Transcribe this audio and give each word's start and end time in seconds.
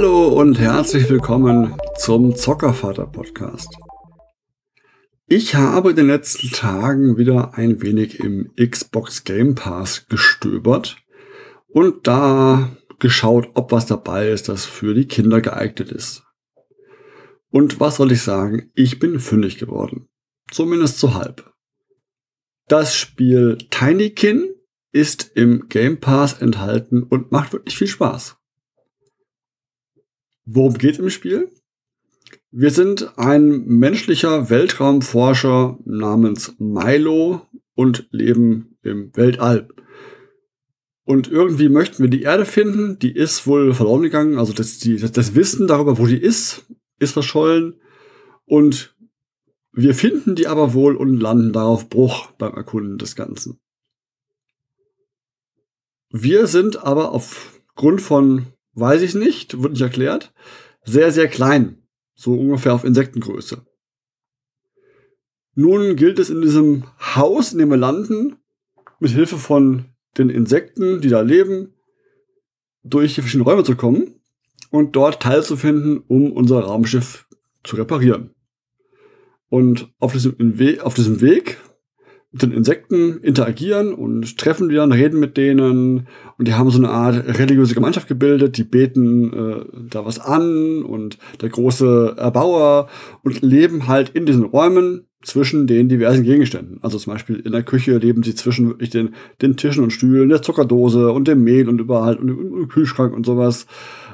Hallo 0.00 0.28
und 0.28 0.58
herzlich 0.58 1.10
willkommen 1.10 1.76
zum 1.98 2.34
Zockervater 2.34 3.06
Podcast. 3.06 3.68
Ich 5.26 5.56
habe 5.56 5.90
in 5.90 5.96
den 5.96 6.06
letzten 6.06 6.50
Tagen 6.52 7.18
wieder 7.18 7.52
ein 7.58 7.82
wenig 7.82 8.18
im 8.18 8.50
Xbox 8.56 9.24
Game 9.24 9.54
Pass 9.54 10.06
gestöbert 10.08 10.96
und 11.68 12.06
da 12.06 12.74
geschaut, 12.98 13.50
ob 13.52 13.72
was 13.72 13.84
dabei 13.84 14.30
ist, 14.30 14.48
das 14.48 14.64
für 14.64 14.94
die 14.94 15.06
Kinder 15.06 15.42
geeignet 15.42 15.92
ist. 15.92 16.22
Und 17.50 17.78
was 17.78 17.96
soll 17.96 18.10
ich 18.12 18.22
sagen? 18.22 18.70
Ich 18.74 19.00
bin 19.00 19.20
fündig 19.20 19.58
geworden. 19.58 20.08
Zumindest 20.50 20.98
so 20.98 21.12
halb. 21.12 21.52
Das 22.68 22.96
Spiel 22.96 23.58
Tinykin 23.68 24.48
ist 24.92 25.32
im 25.34 25.68
Game 25.68 26.00
Pass 26.00 26.40
enthalten 26.40 27.02
und 27.02 27.32
macht 27.32 27.52
wirklich 27.52 27.76
viel 27.76 27.86
Spaß. 27.86 28.39
Worum 30.44 30.74
geht 30.74 30.98
im 30.98 31.10
Spiel? 31.10 31.50
Wir 32.50 32.70
sind 32.70 33.16
ein 33.18 33.64
menschlicher 33.66 34.50
Weltraumforscher 34.50 35.78
namens 35.84 36.54
Milo 36.58 37.42
und 37.74 38.08
leben 38.10 38.76
im 38.82 39.14
Weltall. 39.16 39.68
Und 41.04 41.28
irgendwie 41.28 41.68
möchten 41.68 42.02
wir 42.02 42.10
die 42.10 42.22
Erde 42.22 42.44
finden, 42.44 42.98
die 42.98 43.12
ist 43.12 43.46
wohl 43.46 43.74
verloren 43.74 44.02
gegangen. 44.02 44.38
Also 44.38 44.52
das, 44.52 44.78
die, 44.78 44.96
das 44.96 45.34
Wissen 45.34 45.66
darüber, 45.66 45.98
wo 45.98 46.06
die 46.06 46.20
ist, 46.20 46.66
ist 46.98 47.12
verschollen. 47.12 47.80
Und 48.44 48.94
wir 49.72 49.94
finden 49.94 50.34
die 50.34 50.46
aber 50.46 50.74
wohl 50.74 50.96
und 50.96 51.20
landen 51.20 51.52
darauf 51.52 51.88
Bruch 51.88 52.32
beim 52.32 52.54
Erkunden 52.54 52.98
des 52.98 53.16
Ganzen. 53.16 53.60
Wir 56.10 56.48
sind 56.48 56.82
aber 56.82 57.12
aufgrund 57.12 58.00
von, 58.00 58.46
weiß 58.74 59.02
ich 59.02 59.14
nicht, 59.14 59.62
wird 59.62 59.72
nicht 59.72 59.82
erklärt, 59.82 60.32
sehr, 60.84 61.12
sehr 61.12 61.28
klein. 61.28 61.82
So 62.14 62.34
ungefähr 62.34 62.74
auf 62.74 62.84
Insektengröße. 62.84 63.64
Nun 65.54 65.96
gilt 65.96 66.18
es 66.18 66.30
in 66.30 66.42
diesem 66.42 66.84
Haus, 66.98 67.52
in 67.52 67.58
dem 67.58 67.70
wir 67.70 67.76
landen, 67.76 68.36
mit 68.98 69.10
Hilfe 69.10 69.36
von 69.36 69.86
den 70.18 70.30
Insekten, 70.30 71.00
die 71.00 71.08
da 71.08 71.22
leben, 71.22 71.74
durch 72.82 73.14
die 73.14 73.20
verschiedenen 73.22 73.48
Räume 73.48 73.64
zu 73.64 73.76
kommen 73.76 74.20
und 74.70 74.96
dort 74.96 75.22
teilzufinden, 75.22 75.98
um 76.06 76.32
unser 76.32 76.60
Raumschiff 76.60 77.26
zu 77.64 77.76
reparieren. 77.76 78.34
Und 79.48 79.92
auf 79.98 80.12
diesem, 80.12 80.36
auf 80.82 80.94
diesem 80.94 81.20
Weg 81.20 81.58
mit 82.32 82.42
den 82.42 82.52
Insekten 82.52 83.18
interagieren 83.22 83.92
und 83.92 84.38
treffen 84.38 84.68
die 84.68 84.76
dann, 84.76 84.92
reden 84.92 85.18
mit 85.18 85.36
denen 85.36 86.06
und 86.38 86.48
die 86.48 86.54
haben 86.54 86.70
so 86.70 86.78
eine 86.78 86.90
Art 86.90 87.26
religiöse 87.38 87.74
Gemeinschaft 87.74 88.06
gebildet, 88.06 88.56
die 88.56 88.64
beten 88.64 89.32
äh, 89.32 89.64
da 89.90 90.04
was 90.04 90.20
an 90.20 90.84
und 90.84 91.18
der 91.40 91.48
große 91.48 92.14
Erbauer 92.16 92.88
und 93.24 93.42
leben 93.42 93.88
halt 93.88 94.10
in 94.10 94.26
diesen 94.26 94.44
Räumen 94.44 95.06
zwischen 95.22 95.66
den 95.66 95.88
diversen 95.88 96.22
Gegenständen. 96.22 96.78
Also 96.82 96.98
zum 96.98 97.12
Beispiel 97.12 97.36
in 97.40 97.52
der 97.52 97.64
Küche 97.64 97.98
leben 97.98 98.22
sie 98.22 98.34
zwischen 98.34 98.68
wirklich 98.68 98.90
den, 98.90 99.14
den 99.42 99.56
Tischen 99.56 99.82
und 99.82 99.90
Stühlen, 99.90 100.28
der 100.28 100.40
Zuckerdose 100.40 101.12
und 101.12 101.28
dem 101.28 101.44
Mehl 101.44 101.68
und 101.68 101.80
überall 101.80 102.16
und 102.16 102.28
im 102.28 102.68
Kühlschrank 102.68 103.12
und 103.12 103.26
sowas. 103.26 103.66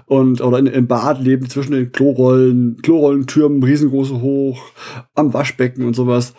Und, 0.07 0.41
oder 0.41 0.59
in, 0.59 0.67
im 0.67 0.87
Bad 0.87 1.23
leben 1.23 1.49
zwischen 1.49 1.73
den 1.73 1.93
Klorollen, 1.93 2.79
Klorollentürmen 2.83 3.63
riesengroße 3.63 4.21
hoch, 4.21 4.71
am 5.15 5.35
Waschbecken 5.35 5.85
und 5.85 5.95
sowas 5.95 6.35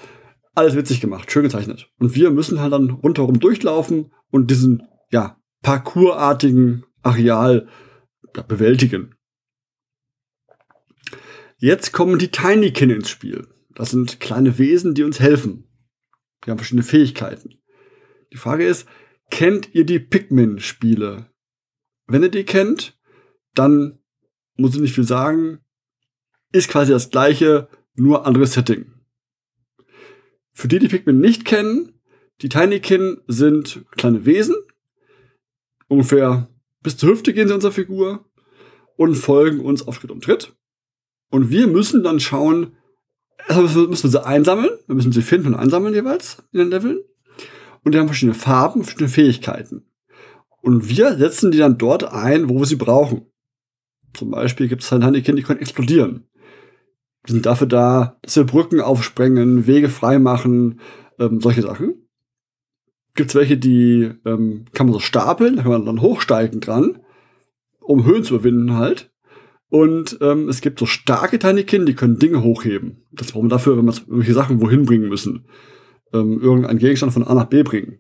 alles 0.58 0.76
witzig 0.76 1.00
gemacht, 1.02 1.32
schön 1.32 1.44
gezeichnet. 1.44 1.92
Und 2.00 2.16
wir 2.16 2.32
müssen 2.32 2.60
halt 2.60 2.74
dann 2.74 2.90
rundherum 2.90 3.40
durchlaufen 3.40 4.12
und 4.32 4.50
diesen, 4.50 4.88
ja, 5.12 5.40
parkourartigen 5.62 6.84
Areal 7.04 7.68
ja, 8.36 8.42
bewältigen. 8.42 9.16
Jetzt 11.58 11.92
kommen 11.92 12.20
die 12.20 12.30
Tinykin 12.30 12.90
ins 12.90 13.10
Spiel. 13.10 13.48
Das 13.76 13.92
sind 13.92 14.20
kleine 14.20 14.58
Wesen, 14.58 14.96
die 14.96 15.04
uns 15.04 15.20
helfen. 15.20 15.68
Die 16.46 16.52
haben 16.52 16.58
verschiedene 16.58 16.84
Fähigkeiten. 16.84 17.62
Die 18.34 18.38
Frage 18.38 18.66
ist, 18.66 18.88
kennt 19.30 19.74
ihr 19.74 19.86
die 19.86 20.00
Pikmin-Spiele? 20.00 21.32
Wenn 22.08 22.24
ihr 22.24 22.30
die 22.30 22.46
kennt, 22.46 22.98
dann 23.54 24.00
muss 24.56 24.76
ich 24.76 24.82
nicht 24.82 24.96
viel 24.96 25.04
sagen. 25.04 25.60
Ist 26.52 26.70
quasi 26.70 26.92
das 26.92 27.10
gleiche, 27.10 27.70
nur 27.96 28.26
anderes 28.26 28.54
Setting. 28.54 28.97
Für 30.58 30.68
die, 30.68 30.80
die 30.80 30.88
Pikmin 30.88 31.20
nicht 31.20 31.46
kennen, 31.46 31.94
die 32.42 32.50
Tinykin 32.50 33.22
sind 33.28 33.86
kleine 33.92 34.26
Wesen. 34.26 34.56
Ungefähr 35.88 36.50
bis 36.82 36.98
zur 36.98 37.10
Hüfte 37.10 37.32
gehen 37.32 37.48
sie 37.48 37.54
unserer 37.54 37.72
Figur 37.72 38.26
und 38.96 39.14
folgen 39.14 39.60
uns 39.60 39.88
auf 39.88 39.98
Schritt 39.98 40.10
und 40.10 40.24
Tritt. 40.24 40.56
Und 41.30 41.52
wir 41.52 41.68
müssen 41.68 42.02
dann 42.02 42.20
schauen, 42.20 42.76
also 43.48 43.88
müssen 43.88 44.06
wir 44.06 44.10
sie 44.10 44.26
einsammeln, 44.26 44.72
wir 44.88 44.96
müssen 44.96 45.12
sie 45.12 45.22
finden 45.22 45.50
und 45.50 45.60
einsammeln 45.60 45.94
jeweils 45.94 46.44
in 46.52 46.58
den 46.58 46.72
Leveln. 46.72 47.02
Und 47.84 47.94
die 47.94 48.00
haben 48.00 48.08
verschiedene 48.08 48.34
Farben, 48.34 48.84
verschiedene 48.84 49.10
Fähigkeiten. 49.10 49.86
Und 50.64 50.90
wir 50.90 51.20
setzen 51.20 51.52
die 51.52 51.60
dann 51.60 51.78
dort 51.78 52.04
ein, 52.04 52.50
wo 52.50 52.58
wir 52.58 52.66
sie 52.66 52.78
brauchen. 52.78 53.28
Zum 54.16 54.32
Beispiel 54.32 54.68
gibt 54.68 54.82
es 54.82 54.92
halt 54.92 55.04
Tinykin, 55.04 55.36
die 55.36 55.44
können 55.44 55.60
explodieren. 55.60 56.28
Wir 57.28 57.34
sind 57.34 57.46
dafür 57.46 57.68
da, 57.68 58.18
dass 58.22 58.38
wir 58.38 58.46
Brücken 58.46 58.80
aufsprengen, 58.80 59.68
Wege 59.68 59.90
freimachen, 59.90 60.80
ähm, 61.20 61.42
solche 61.42 61.62
Sachen. 61.62 62.08
Gibt 63.16 63.32
es 63.32 63.36
welche, 63.36 63.58
die 63.58 64.14
ähm, 64.26 64.64
kann 64.72 64.88
man 64.88 64.94
so 64.94 65.02
stapeln, 65.02 65.58
da 65.58 65.64
kann 65.64 65.74
man 65.74 65.86
dann 65.86 66.00
hochsteigen 66.00 66.62
dran, 66.62 67.00
um 67.82 68.06
Höhen 68.06 68.24
zu 68.24 68.36
überwinden 68.36 68.76
halt. 68.76 69.12
Und 69.68 70.18
ähm, 70.22 70.48
es 70.48 70.62
gibt 70.62 70.80
so 70.80 70.86
starke 70.86 71.38
Tinykin, 71.38 71.86
die 71.86 71.96
können 71.96 72.18
Dinge 72.18 72.44
hochheben. 72.44 73.04
Das 73.12 73.34
brauchen 73.34 73.48
wir 73.48 73.50
dafür, 73.50 73.78
wenn 73.78 73.86
wir 73.86 73.94
irgendwelche 73.94 74.34
Sachen 74.34 74.62
wohin 74.62 74.86
bringen 74.86 75.10
müssen. 75.10 75.50
Ähm, 76.14 76.40
irgendeinen 76.40 76.80
Gegenstand 76.80 77.12
von 77.12 77.28
A 77.28 77.34
nach 77.34 77.50
B 77.50 77.62
bringen. 77.62 78.00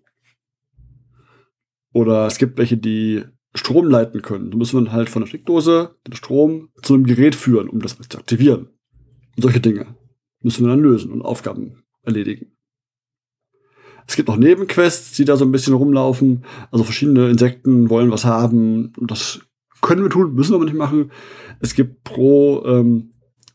Oder 1.91 2.27
es 2.27 2.37
gibt 2.37 2.57
welche, 2.57 2.77
die 2.77 3.25
Strom 3.53 3.89
leiten 3.89 4.21
können. 4.21 4.51
Da 4.51 4.57
müssen 4.57 4.85
wir 4.85 4.91
halt 4.93 5.09
von 5.09 5.23
der 5.23 5.27
Steckdose 5.27 5.97
den 6.07 6.16
Strom 6.16 6.69
zu 6.81 6.93
einem 6.93 7.05
Gerät 7.05 7.35
führen, 7.35 7.67
um 7.67 7.81
das 7.81 7.97
zu 8.07 8.17
aktivieren. 8.17 8.69
Und 9.37 9.43
solche 9.43 9.61
Dinge 9.61 9.95
müssen 10.41 10.65
wir 10.65 10.69
dann 10.69 10.81
lösen 10.81 11.11
und 11.11 11.21
Aufgaben 11.21 11.83
erledigen. 12.03 12.57
Es 14.07 14.15
gibt 14.15 14.29
noch 14.29 14.37
Nebenquests, 14.37 15.15
die 15.17 15.25
da 15.25 15.35
so 15.37 15.45
ein 15.45 15.51
bisschen 15.51 15.73
rumlaufen. 15.73 16.45
Also 16.71 16.83
verschiedene 16.83 17.29
Insekten 17.29 17.89
wollen 17.89 18.09
was 18.09 18.25
haben. 18.25 18.93
Und 18.97 19.11
das 19.11 19.41
können 19.81 20.01
wir 20.01 20.09
tun, 20.09 20.33
müssen 20.33 20.51
wir 20.51 20.55
aber 20.55 20.65
nicht 20.65 20.77
machen. 20.77 21.11
Es 21.59 21.75
gibt 21.75 22.03
pro, 22.03 22.63
ähm, 22.65 23.13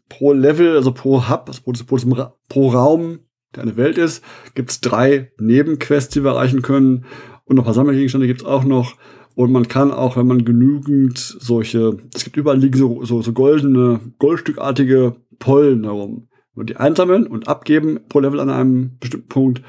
pro 0.08 0.32
Level, 0.32 0.76
also 0.76 0.92
pro 0.92 1.28
Hub, 1.28 1.48
also 1.48 1.62
pro, 1.62 1.72
pro, 1.72 2.26
pro 2.48 2.68
Raum, 2.68 3.20
der 3.54 3.62
eine 3.62 3.76
Welt 3.76 3.98
ist, 3.98 4.22
gibt 4.54 4.70
es 4.70 4.80
drei 4.80 5.32
Nebenquests, 5.38 6.12
die 6.12 6.22
wir 6.22 6.32
erreichen 6.32 6.62
können. 6.62 7.06
Und 7.44 7.56
noch 7.56 7.64
ein 7.64 7.66
paar 7.66 7.74
Sammelgegenstände 7.74 8.26
gibt 8.26 8.42
es 8.42 8.46
auch 8.46 8.64
noch. 8.64 8.96
Und 9.34 9.50
man 9.50 9.68
kann 9.68 9.92
auch, 9.92 10.16
wenn 10.16 10.26
man 10.26 10.44
genügend 10.44 11.18
solche, 11.18 11.96
es 12.14 12.24
gibt 12.24 12.36
überall 12.36 12.58
liegen 12.58 12.78
so, 12.78 13.04
so, 13.04 13.22
so 13.22 13.32
goldene, 13.32 14.00
goldstückartige 14.18 15.16
Pollen 15.38 15.84
herum. 15.84 16.28
Und 16.54 16.68
die 16.68 16.76
einsammeln 16.76 17.26
und 17.26 17.48
abgeben 17.48 18.00
pro 18.08 18.20
Level 18.20 18.40
an 18.40 18.50
einem 18.50 18.98
bestimmten 18.98 19.28
Punkt 19.28 19.62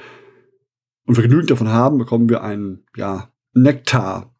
und 1.06 1.16
wir 1.16 1.24
genügend 1.24 1.50
davon 1.50 1.69
haben, 1.69 1.97
bekommen 1.97 2.29
wir 2.29 2.44
einen, 2.44 2.85
ja, 2.96 3.31
Nektar, 3.53 4.35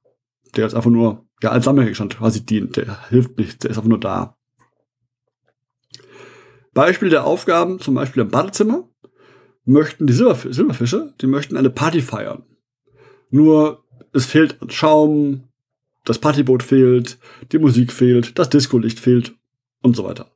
der 0.56 0.64
jetzt 0.64 0.76
einfach 0.76 0.90
nur, 0.90 1.26
ja, 1.42 1.52
als 1.52 1.66
Sammelgegenstand 1.66 2.18
quasi 2.18 2.46
dient. 2.46 2.78
Der 2.78 3.10
hilft 3.10 3.38
nicht, 3.38 3.64
der 3.64 3.72
ist 3.72 3.78
einfach 3.78 3.90
nur 3.90 4.00
da. 4.00 4.38
Beispiel 6.74 7.10
der 7.10 7.26
Aufgaben, 7.26 7.80
zum 7.80 7.96
Beispiel 7.96 8.24
im 8.24 8.30
Badezimmer, 8.30 8.90
möchten 9.66 10.08
die 10.08 10.14
Silberf 10.14 10.48
Silberfische, 10.50 11.14
die 11.22 11.28
möchten 11.28 11.56
eine 11.56 11.70
Party 11.70 12.02
feiern. 12.02 12.44
Nur 13.30 13.83
es 14.14 14.26
fehlt 14.26 14.58
Schaum, 14.70 15.44
das 16.06 16.20
Partyboot 16.20 16.64
fehlt, 16.64 17.18
die 17.52 17.60
Musik 17.60 17.92
fehlt, 17.92 18.38
das 18.38 18.50
Discolicht 18.50 19.00
fehlt 19.00 19.36
und 19.82 19.96
so 19.96 20.04
weiter. 20.04 20.32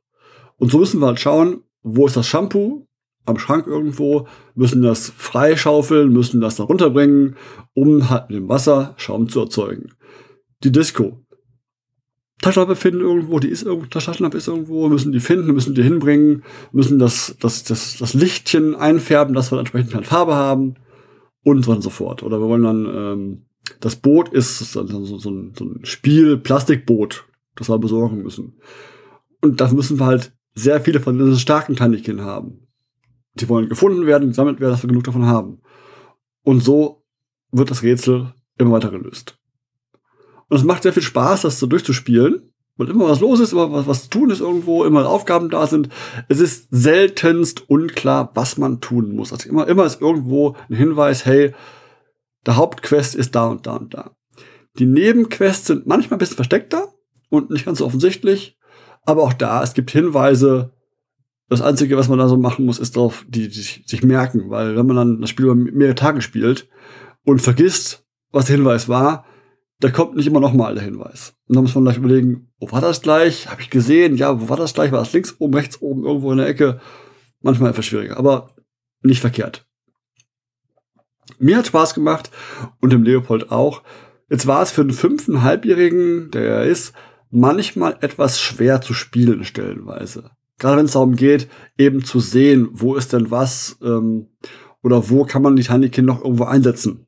Und 0.56 0.70
so 0.70 0.78
müssen 0.78 1.00
wir 1.00 1.06
halt 1.06 1.20
schauen, 1.20 1.62
wo 1.82 2.06
ist 2.06 2.16
das 2.16 2.26
Shampoo 2.26 2.86
am 3.24 3.38
Schrank 3.38 3.66
irgendwo, 3.66 4.26
müssen 4.54 4.82
das 4.82 5.10
freischaufeln, 5.10 6.10
müssen 6.10 6.40
das 6.40 6.56
dann 6.56 6.66
runterbringen, 6.66 7.36
um 7.74 8.08
halt 8.08 8.30
mit 8.30 8.38
dem 8.38 8.48
Wasser 8.48 8.94
Schaum 8.96 9.28
zu 9.28 9.40
erzeugen. 9.40 9.92
Die 10.64 10.72
Disco. 10.72 11.24
Taschenlampe 12.40 12.76
finden 12.76 13.00
irgendwo, 13.00 13.40
die 13.40 13.48
ist 13.48 13.64
irgendwo, 13.64 13.86
Taschenlampe 13.86 14.38
ist 14.38 14.48
irgendwo, 14.48 14.88
müssen 14.88 15.12
die 15.12 15.20
finden, 15.20 15.52
müssen 15.52 15.74
die 15.74 15.82
hinbringen, 15.82 16.44
müssen 16.72 16.98
das, 16.98 17.36
das, 17.40 17.64
das, 17.64 17.98
das 17.98 18.14
Lichtchen 18.14 18.76
einfärben, 18.76 19.34
dass 19.34 19.50
wir 19.50 19.58
entsprechend 19.58 19.90
keine 19.90 20.04
Farbe 20.04 20.34
haben 20.34 20.76
und 21.42 21.64
so 21.64 21.72
und 21.72 21.82
so 21.82 21.90
fort. 21.90 22.22
Oder 22.22 22.40
wir 22.40 22.48
wollen 22.48 22.62
dann, 22.62 22.86
ähm, 22.86 23.47
das 23.80 23.96
Boot 23.96 24.28
ist 24.30 24.58
so, 24.58 24.86
so, 24.86 25.18
so, 25.18 25.30
ein, 25.30 25.52
so 25.56 25.64
ein 25.64 25.84
Spiel, 25.84 26.36
Plastikboot, 26.36 27.26
das 27.56 27.68
wir 27.68 27.78
besorgen 27.78 28.22
müssen. 28.22 28.60
Und 29.40 29.60
dafür 29.60 29.76
müssen 29.76 29.98
wir 29.98 30.06
halt 30.06 30.32
sehr 30.54 30.80
viele 30.80 31.00
von 31.00 31.18
diesen 31.18 31.38
starken 31.38 31.76
Tanikin 31.76 32.22
haben. 32.22 32.66
Die 33.34 33.48
wollen 33.48 33.68
gefunden 33.68 34.06
werden, 34.06 34.28
gesammelt 34.28 34.60
werden, 34.60 34.72
dass 34.72 34.82
wir 34.82 34.88
genug 34.88 35.04
davon 35.04 35.26
haben. 35.26 35.60
Und 36.42 36.62
so 36.62 37.04
wird 37.52 37.70
das 37.70 37.82
Rätsel 37.82 38.34
immer 38.58 38.72
weiter 38.72 38.90
gelöst. 38.90 39.38
Und 40.48 40.56
es 40.56 40.64
macht 40.64 40.82
sehr 40.82 40.92
viel 40.92 41.02
Spaß, 41.02 41.42
das 41.42 41.60
so 41.60 41.66
durchzuspielen, 41.66 42.52
weil 42.76 42.88
immer 42.88 43.08
was 43.08 43.20
los 43.20 43.40
ist, 43.40 43.52
immer 43.52 43.70
was, 43.72 43.86
was 43.86 44.04
zu 44.04 44.10
tun 44.10 44.30
ist 44.30 44.40
irgendwo, 44.40 44.84
immer 44.84 45.06
Aufgaben 45.06 45.50
da 45.50 45.66
sind. 45.66 45.88
Es 46.28 46.40
ist 46.40 46.68
seltenst 46.70 47.68
unklar, 47.68 48.30
was 48.34 48.56
man 48.56 48.80
tun 48.80 49.14
muss. 49.14 49.32
Also 49.32 49.48
immer, 49.48 49.66
immer 49.68 49.84
ist 49.84 50.00
irgendwo 50.00 50.56
ein 50.68 50.76
Hinweis, 50.76 51.26
hey, 51.26 51.54
der 52.46 52.56
Hauptquest 52.56 53.14
ist 53.14 53.34
da 53.34 53.46
und 53.46 53.66
da 53.66 53.76
und 53.76 53.94
da. 53.94 54.16
Die 54.78 54.86
Nebenquests 54.86 55.66
sind 55.66 55.86
manchmal 55.86 56.16
ein 56.16 56.20
bisschen 56.20 56.36
versteckter 56.36 56.92
und 57.30 57.50
nicht 57.50 57.64
ganz 57.64 57.78
so 57.78 57.86
offensichtlich, 57.86 58.58
aber 59.04 59.22
auch 59.22 59.32
da, 59.32 59.62
es 59.62 59.74
gibt 59.74 59.90
Hinweise. 59.90 60.72
Das 61.48 61.62
Einzige, 61.62 61.96
was 61.96 62.08
man 62.08 62.18
da 62.18 62.28
so 62.28 62.36
machen 62.36 62.66
muss, 62.66 62.78
ist 62.78 62.96
darauf, 62.96 63.24
die, 63.26 63.48
die 63.48 63.62
sich 63.62 64.02
merken, 64.02 64.50
weil 64.50 64.76
wenn 64.76 64.86
man 64.86 64.96
dann 64.96 65.20
das 65.20 65.30
Spiel 65.30 65.46
über 65.46 65.54
mehrere 65.54 65.94
Tage 65.94 66.20
spielt 66.20 66.68
und 67.24 67.40
vergisst, 67.40 68.04
was 68.30 68.46
der 68.46 68.56
Hinweis 68.56 68.88
war, 68.88 69.24
da 69.80 69.90
kommt 69.90 70.16
nicht 70.16 70.26
immer 70.26 70.40
noch 70.40 70.52
mal 70.52 70.74
der 70.74 70.84
Hinweis. 70.84 71.34
Und 71.46 71.56
dann 71.56 71.64
muss 71.64 71.74
man 71.74 71.84
gleich 71.84 71.96
überlegen, 71.96 72.52
wo 72.58 72.70
war 72.72 72.80
das 72.80 73.00
gleich? 73.00 73.48
Habe 73.48 73.62
ich 73.62 73.70
gesehen? 73.70 74.16
Ja, 74.16 74.40
wo 74.40 74.48
war 74.48 74.56
das 74.56 74.74
gleich? 74.74 74.92
War 74.92 74.98
das 74.98 75.12
links 75.12 75.36
oben, 75.38 75.54
rechts 75.54 75.80
oben, 75.80 76.04
irgendwo 76.04 76.32
in 76.32 76.38
der 76.38 76.48
Ecke? 76.48 76.80
Manchmal 77.40 77.70
etwas 77.70 77.86
schwieriger, 77.86 78.16
aber 78.16 78.54
nicht 79.02 79.20
verkehrt. 79.20 79.67
Mir 81.38 81.58
hat 81.58 81.66
Spaß 81.66 81.94
gemacht 81.94 82.30
und 82.80 82.92
dem 82.92 83.02
Leopold 83.02 83.50
auch. 83.50 83.82
Jetzt 84.30 84.46
war 84.46 84.62
es 84.62 84.70
für 84.70 84.82
einen 84.82 84.92
fünfeinhalbjährigen, 84.92 86.30
der 86.30 86.44
er 86.44 86.64
ist, 86.64 86.92
manchmal 87.30 87.96
etwas 88.00 88.40
schwer 88.40 88.80
zu 88.80 88.94
spielen 88.94 89.44
stellenweise. 89.44 90.30
Gerade 90.58 90.78
wenn 90.78 90.86
es 90.86 90.92
darum 90.92 91.14
geht, 91.14 91.48
eben 91.76 92.04
zu 92.04 92.20
sehen, 92.20 92.68
wo 92.72 92.94
ist 92.94 93.12
denn 93.12 93.30
was 93.30 93.78
ähm, 93.82 94.28
oder 94.82 95.08
wo 95.08 95.24
kann 95.24 95.42
man 95.42 95.56
die 95.56 95.62
Tinykin 95.62 96.04
noch 96.04 96.22
irgendwo 96.22 96.44
einsetzen. 96.44 97.06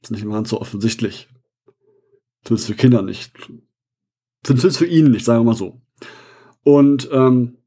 Das 0.00 0.10
ist 0.10 0.10
nicht 0.12 0.22
immer 0.22 0.34
ganz 0.34 0.50
so 0.50 0.60
offensichtlich. 0.60 1.28
Zumindest 2.44 2.68
für 2.68 2.74
Kinder 2.74 3.02
nicht. 3.02 3.32
Zumindest 4.42 4.78
für 4.78 4.86
ihn 4.86 5.10
nicht, 5.10 5.24
sagen 5.24 5.40
wir 5.40 5.52
mal 5.52 5.56
so. 5.56 5.80
Und 6.62 7.08
ähm, 7.12 7.58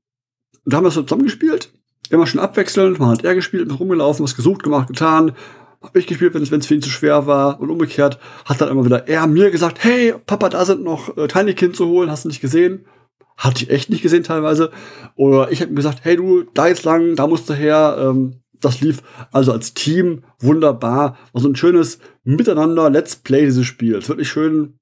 da 0.66 0.78
haben 0.78 0.84
wir 0.84 0.92
so 0.92 1.04
zusammen 1.04 1.24
gespielt. 1.24 1.74
Immer 2.10 2.28
schon 2.28 2.42
abwechselnd. 2.42 3.00
Man 3.00 3.10
hat 3.10 3.24
er 3.24 3.36
gespielt, 3.36 3.80
rumgelaufen, 3.80 4.24
was 4.24 4.36
gesucht, 4.36 4.64
gemacht, 4.64 4.88
getan. 4.88 5.34
Hab 5.82 5.96
ich 5.96 6.06
gespielt, 6.06 6.34
wenn 6.34 6.44
es 6.44 6.68
für 6.68 6.76
ihn 6.76 6.82
zu 6.82 6.90
schwer 6.90 7.26
war. 7.26 7.60
Und 7.60 7.72
umgekehrt 7.72 8.20
hat 8.46 8.62
dann 8.62 8.70
immer 8.70 8.86
wieder 8.86 9.08
er 9.08 9.26
mir 9.28 9.50
gesagt, 9.50 9.84
hey, 9.84 10.14
Papa, 10.26 10.50
da 10.50 10.64
sind 10.64 10.84
noch 10.84 11.18
äh, 11.18 11.28
Tinykin 11.28 11.74
zu 11.74 11.88
holen, 11.88 12.12
hast 12.12 12.26
du 12.26 12.30
nicht 12.30 12.42
gesehen? 12.42 12.86
Hatte 13.36 13.64
ich 13.64 13.72
echt 13.72 13.90
nicht 13.90 14.04
gesehen 14.04 14.24
teilweise. 14.24 14.72
Oder 15.16 15.52
ich 15.52 15.62
habe 15.62 15.72
ihm 15.72 15.76
gesagt, 15.76 16.02
hey 16.04 16.16
du, 16.16 16.44
da 16.54 16.68
jetzt 16.68 16.84
lang, 16.84 17.16
da 17.16 17.26
musst 17.26 17.50
du 17.50 17.54
her. 17.54 17.98
Ähm, 18.00 18.42
das 18.60 18.80
lief 18.82 19.02
also 19.32 19.52
als 19.52 19.74
Team 19.74 20.24
wunderbar. 20.40 21.18
War 21.34 21.42
so 21.42 21.50
ein 21.50 21.56
schönes 21.56 21.98
Miteinander, 22.24 22.92
Let's 22.92 23.16
Play 23.16 23.46
dieses 23.46 23.66
Spiels. 23.66 24.08
Wirklich 24.08 24.30
schön 24.30 24.78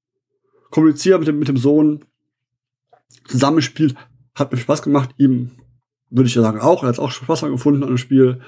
kommunizieren 0.70 1.20
mit 1.20 1.28
dem, 1.28 1.38
mit 1.38 1.48
dem 1.48 1.56
Sohn. 1.56 2.04
Zusammenspielt. 3.26 3.94
Hat 4.34 4.52
mir 4.52 4.58
Spaß 4.58 4.82
gemacht. 4.82 5.10
Ihm 5.16 5.52
würde 6.10 6.28
ich 6.28 6.34
ja 6.34 6.42
sagen 6.42 6.60
auch. 6.60 6.82
Er 6.82 6.90
hat 6.90 6.98
auch 6.98 7.10
Spaß 7.10 7.40
gefunden 7.40 7.82
an 7.82 7.88
dem 7.88 7.98
Spiel. 7.98 8.42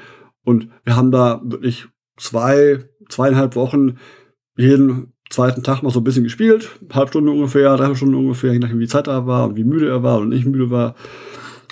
Und 0.44 0.68
wir 0.84 0.96
haben 0.96 1.10
da 1.10 1.40
wirklich 1.44 1.86
zwei, 2.16 2.84
zweieinhalb 3.08 3.56
Wochen 3.56 3.98
jeden 4.56 5.12
zweiten 5.30 5.62
Tag 5.62 5.82
mal 5.82 5.90
so 5.90 6.00
ein 6.00 6.04
bisschen 6.04 6.24
gespielt. 6.24 6.70
Halb 6.92 7.08
Stunde 7.08 7.32
ungefähr, 7.32 7.76
drei 7.76 7.94
Stunden 7.94 8.14
ungefähr, 8.14 8.52
je 8.52 8.58
nachdem 8.58 8.80
wie 8.80 8.86
Zeit 8.86 9.06
er 9.06 9.26
war 9.26 9.48
und 9.48 9.56
wie 9.56 9.64
müde 9.64 9.88
er 9.88 10.02
war 10.02 10.18
und 10.18 10.28
nicht 10.28 10.46
müde 10.46 10.70
war, 10.70 10.94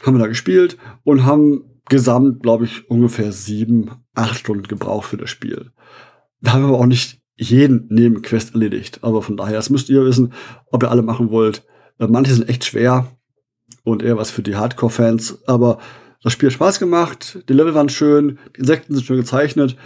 haben 0.02 0.14
wir 0.14 0.20
da 0.20 0.26
gespielt 0.26 0.78
und 1.04 1.24
haben 1.24 1.64
gesamt, 1.88 2.42
glaube 2.42 2.64
ich, 2.64 2.88
ungefähr 2.88 3.32
sieben, 3.32 3.90
acht 4.14 4.38
Stunden 4.38 4.62
gebraucht 4.62 5.06
für 5.06 5.16
das 5.16 5.28
Spiel. 5.28 5.72
Da 6.40 6.52
haben 6.52 6.62
wir 6.62 6.68
aber 6.68 6.78
auch 6.78 6.86
nicht 6.86 7.20
jeden 7.36 7.86
Nebenquest 7.88 8.54
erledigt. 8.54 9.00
Aber 9.02 9.22
von 9.22 9.36
daher, 9.36 9.56
das 9.56 9.70
müsst 9.70 9.88
ihr 9.88 10.04
wissen, 10.04 10.32
ob 10.70 10.82
ihr 10.82 10.90
alle 10.90 11.02
machen 11.02 11.30
wollt. 11.30 11.64
Äh, 11.98 12.06
manche 12.06 12.34
sind 12.34 12.48
echt 12.48 12.64
schwer 12.64 13.08
und 13.82 14.02
eher 14.02 14.16
was 14.16 14.30
für 14.30 14.42
die 14.42 14.56
Hardcore-Fans. 14.56 15.46
Aber 15.46 15.78
das 16.22 16.32
Spiel 16.32 16.48
hat 16.48 16.54
Spaß 16.54 16.78
gemacht, 16.78 17.42
die 17.48 17.54
Level 17.54 17.74
waren 17.74 17.88
schön, 17.88 18.38
die 18.54 18.60
Insekten 18.60 18.94
sind 18.94 19.04
schön 19.04 19.16
gezeichnet. 19.16 19.76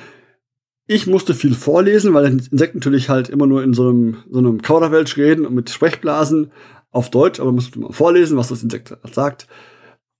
Ich 0.86 1.06
musste 1.06 1.34
viel 1.34 1.54
vorlesen, 1.54 2.12
weil 2.12 2.26
Insekten 2.26 2.78
natürlich 2.78 3.08
halt 3.08 3.28
immer 3.30 3.46
nur 3.46 3.62
in 3.62 3.72
so 3.72 3.88
einem, 3.88 4.18
so 4.30 4.38
einem 4.38 4.60
Kauderwelsch 4.60 5.16
reden 5.16 5.46
und 5.46 5.54
mit 5.54 5.70
Sprechblasen 5.70 6.52
auf 6.90 7.10
Deutsch, 7.10 7.40
aber 7.40 7.52
musste 7.52 7.78
mal 7.78 7.92
vorlesen, 7.92 8.36
was 8.36 8.48
das 8.48 8.62
Insekt 8.62 8.96
sagt 9.10 9.48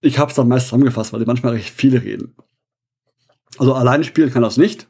ich 0.04 0.18
habe 0.18 0.30
es 0.30 0.36
dann 0.36 0.48
meist 0.48 0.66
zusammengefasst, 0.66 1.12
weil 1.12 1.20
die 1.20 1.26
manchmal 1.26 1.54
recht 1.54 1.70
viele 1.70 2.02
reden. 2.02 2.34
Also 3.58 3.72
alleine 3.72 4.04
spielen 4.04 4.30
kann 4.30 4.42
das 4.42 4.56
nicht, 4.56 4.88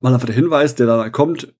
weil 0.00 0.14
einfach 0.14 0.26
der 0.26 0.34
Hinweis, 0.34 0.74
der 0.74 0.86
da 0.86 1.10
kommt 1.10 1.54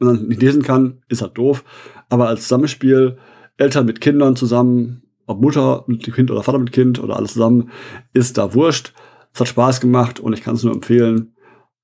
und 0.00 0.06
dann 0.06 0.28
nicht 0.28 0.42
lesen 0.42 0.62
kann, 0.62 1.02
ist 1.08 1.22
halt 1.22 1.38
doof. 1.38 1.64
Aber 2.08 2.28
als 2.28 2.42
Zusammenspiel, 2.42 3.18
Eltern 3.56 3.86
mit 3.86 4.00
Kindern 4.00 4.34
zusammen, 4.34 5.02
ob 5.26 5.40
Mutter 5.40 5.84
mit 5.86 6.02
Kind 6.12 6.30
oder 6.30 6.42
Vater 6.42 6.58
mit 6.58 6.72
Kind 6.72 6.98
oder 6.98 7.16
alles 7.16 7.34
zusammen, 7.34 7.70
ist 8.12 8.38
da 8.38 8.54
wurscht. 8.54 8.94
Es 9.32 9.40
hat 9.40 9.48
Spaß 9.48 9.80
gemacht 9.80 10.20
und 10.20 10.32
ich 10.32 10.42
kann 10.42 10.54
es 10.54 10.64
nur 10.64 10.74
empfehlen. 10.74 11.34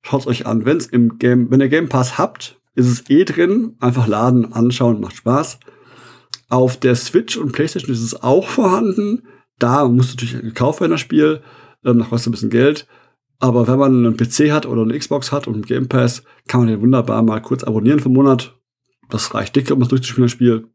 Schaut 0.04 0.20
es 0.20 0.26
euch 0.26 0.46
an. 0.46 0.66
Wenn's 0.66 0.84
im 0.84 1.18
Game, 1.18 1.50
wenn 1.50 1.62
ihr 1.62 1.70
Game 1.70 1.88
Pass 1.88 2.18
habt, 2.18 2.60
ist 2.74 2.88
es 2.88 3.08
eh 3.08 3.24
drin. 3.24 3.74
Einfach 3.80 4.06
laden, 4.06 4.52
anschauen, 4.52 5.00
macht 5.00 5.16
Spaß. 5.16 5.58
Auf 6.50 6.76
der 6.76 6.94
Switch 6.94 7.38
und 7.38 7.52
PlayStation 7.52 7.90
ist 7.90 8.02
es 8.02 8.22
auch 8.22 8.46
vorhanden. 8.46 9.22
Da 9.58 9.88
muss 9.88 10.10
natürlich 10.10 10.38
gekauft 10.42 10.80
werden, 10.80 10.92
das 10.92 11.00
Spiel. 11.00 11.40
Ähm, 11.84 11.98
das 11.98 12.10
kostet 12.10 12.28
ein 12.28 12.32
bisschen 12.32 12.50
Geld. 12.50 12.86
Aber 13.38 13.66
wenn 13.66 13.78
man 13.78 14.06
einen 14.06 14.16
PC 14.18 14.52
hat 14.52 14.66
oder 14.66 14.82
eine 14.82 14.98
Xbox 14.98 15.32
hat 15.32 15.46
und 15.46 15.54
einen 15.54 15.64
Game 15.64 15.88
Pass, 15.88 16.22
kann 16.48 16.60
man 16.60 16.68
den 16.68 16.82
wunderbar 16.82 17.22
mal 17.22 17.40
kurz 17.40 17.64
abonnieren 17.64 17.98
für 17.98 18.06
einen 18.06 18.14
Monat. 18.14 18.54
Das 19.08 19.32
reicht 19.32 19.56
dicke, 19.56 19.72
um 19.72 19.80
das 19.80 19.88
durchzuspielen, 19.88 20.26
das 20.26 20.32
Spiel. 20.32 20.68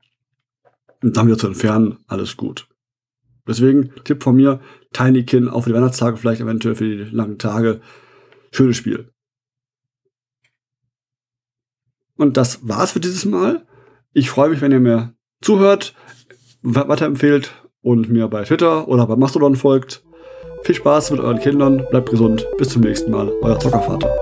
Und 1.04 1.16
dann 1.16 1.28
wieder 1.28 1.38
zu 1.38 1.48
entfernen, 1.48 2.00
alles 2.08 2.36
gut. 2.36 2.68
Deswegen, 3.48 3.92
Tipp 4.04 4.24
von 4.24 4.36
mir, 4.36 4.60
Tinykin, 4.92 5.50
auch 5.50 5.62
für 5.62 5.70
die 5.70 5.76
Weihnachtstage, 5.76 6.18
vielleicht 6.18 6.42
eventuell 6.42 6.76
für 6.76 6.84
die 6.84 7.16
langen 7.16 7.38
Tage. 7.38 7.80
Schönes 8.52 8.78
Spiel. 8.78 9.12
Und 12.20 12.36
das 12.36 12.68
war's 12.68 12.92
für 12.92 13.00
dieses 13.00 13.24
Mal. 13.24 13.66
Ich 14.12 14.30
freue 14.30 14.50
mich, 14.50 14.62
wenn 14.62 14.74
ihr 14.74 14.82
mir 14.82 15.14
zuhört, 15.42 15.96
weiterempfehlt 16.62 17.52
und 17.82 18.10
mir 18.10 18.28
bei 18.28 18.44
Twitter 18.44 18.90
oder 18.90 19.08
bei 19.08 19.16
Mastodon 19.16 19.56
folgt. 19.56 20.04
Viel 20.64 20.76
Spaß 20.76 21.12
mit 21.12 21.22
euren 21.22 21.40
Kindern, 21.40 21.86
bleibt 21.90 22.10
gesund, 22.10 22.46
bis 22.58 22.70
zum 22.70 22.82
nächsten 22.82 23.12
Mal, 23.12 23.32
euer 23.42 23.58
Zockervater. 23.58 24.14